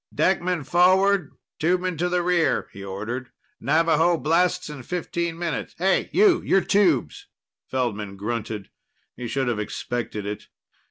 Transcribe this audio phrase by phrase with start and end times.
[0.11, 3.29] "Deckmen forward, tubemen to the rear," he ordered.
[3.61, 5.75] "Navaho blasts in fifteen minutes.
[5.77, 6.41] Hey, you!
[6.41, 7.27] You're tubes."
[7.67, 8.71] Feldman grunted.
[9.15, 10.47] He should have expected it.